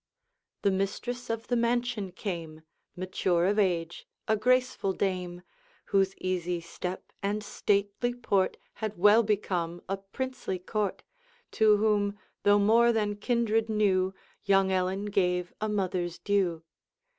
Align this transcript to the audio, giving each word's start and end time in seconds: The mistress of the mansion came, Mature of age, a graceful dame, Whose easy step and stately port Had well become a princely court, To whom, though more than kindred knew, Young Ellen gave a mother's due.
The 0.63 0.71
mistress 0.71 1.29
of 1.29 1.45
the 1.45 1.55
mansion 1.55 2.11
came, 2.11 2.63
Mature 2.95 3.45
of 3.45 3.59
age, 3.59 4.07
a 4.27 4.35
graceful 4.35 4.93
dame, 4.93 5.43
Whose 5.85 6.17
easy 6.17 6.59
step 6.59 7.13
and 7.21 7.43
stately 7.43 8.15
port 8.15 8.57
Had 8.73 8.97
well 8.97 9.21
become 9.21 9.79
a 9.87 9.97
princely 9.97 10.57
court, 10.57 11.03
To 11.51 11.77
whom, 11.77 12.17
though 12.41 12.57
more 12.57 12.91
than 12.91 13.15
kindred 13.17 13.69
knew, 13.69 14.15
Young 14.43 14.71
Ellen 14.71 15.05
gave 15.05 15.53
a 15.61 15.69
mother's 15.69 16.17
due. 16.17 16.63